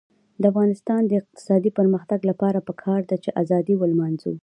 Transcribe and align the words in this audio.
د 0.41 0.43
افغانستان 0.51 1.01
د 1.05 1.11
اقتصادي 1.21 1.71
پرمختګ 1.79 2.19
لپاره 2.29 2.59
پکار 2.67 3.01
ده 3.09 3.15
چې 3.23 3.29
ازادي 3.41 3.75
ولمانځو. 3.77 4.33